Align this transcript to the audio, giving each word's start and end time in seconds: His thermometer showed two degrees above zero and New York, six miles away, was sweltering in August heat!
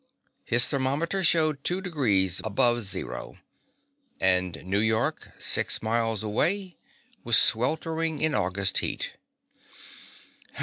His 0.45 0.65
thermometer 0.65 1.23
showed 1.23 1.63
two 1.63 1.79
degrees 1.79 2.41
above 2.43 2.81
zero 2.85 3.37
and 4.19 4.63
New 4.65 4.79
York, 4.79 5.29
six 5.37 5.83
miles 5.83 6.23
away, 6.23 6.79
was 7.23 7.37
sweltering 7.37 8.17
in 8.19 8.33
August 8.33 8.79
heat! 8.79 9.11